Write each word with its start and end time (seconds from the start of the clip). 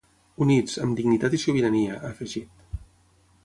Units, 0.45 0.77
amb 0.85 0.95
dignitat 1.01 1.37
i 1.39 1.41
sobirania, 1.43 1.99
ha 2.01 2.13
afegit. 2.13 2.77